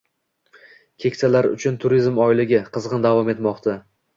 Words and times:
“Keksalar 1.03 1.49
uchun 1.51 1.77
turizm 1.83 2.17
oyligi” 2.25 2.65
qizg‘in 2.79 3.07
davom 3.09 3.31
etmoqdang 3.37 3.87